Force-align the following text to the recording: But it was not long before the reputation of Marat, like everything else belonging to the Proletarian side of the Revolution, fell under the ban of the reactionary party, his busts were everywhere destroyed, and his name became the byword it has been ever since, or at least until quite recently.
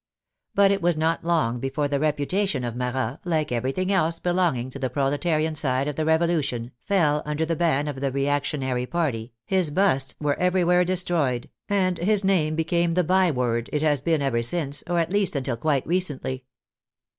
But 0.55 0.71
it 0.71 0.81
was 0.81 0.97
not 0.97 1.23
long 1.23 1.59
before 1.59 1.87
the 1.87 1.99
reputation 1.99 2.63
of 2.63 2.75
Marat, 2.75 3.19
like 3.23 3.51
everything 3.51 3.91
else 3.91 4.17
belonging 4.17 4.71
to 4.71 4.79
the 4.79 4.89
Proletarian 4.89 5.53
side 5.53 5.87
of 5.87 5.95
the 5.95 6.05
Revolution, 6.05 6.71
fell 6.87 7.21
under 7.23 7.45
the 7.45 7.55
ban 7.55 7.87
of 7.87 8.01
the 8.01 8.11
reactionary 8.11 8.87
party, 8.87 9.31
his 9.45 9.69
busts 9.69 10.15
were 10.19 10.39
everywhere 10.39 10.83
destroyed, 10.83 11.51
and 11.69 11.99
his 11.99 12.23
name 12.23 12.55
became 12.55 12.95
the 12.95 13.03
byword 13.03 13.69
it 13.71 13.83
has 13.83 14.01
been 14.01 14.23
ever 14.23 14.41
since, 14.41 14.83
or 14.87 14.97
at 14.97 15.11
least 15.13 15.35
until 15.35 15.55
quite 15.55 15.85
recently. 15.85 16.45